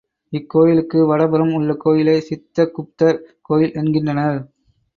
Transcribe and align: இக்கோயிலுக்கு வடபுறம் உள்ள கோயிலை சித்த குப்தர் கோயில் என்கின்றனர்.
இக்கோயிலுக்கு 0.33 0.99
வடபுறம் 1.07 1.53
உள்ள 1.53 1.73
கோயிலை 1.75 2.17
சித்த 2.21 2.65
குப்தர் 2.75 3.19
கோயில் 3.41 3.73
என்கின்றனர். 3.73 4.41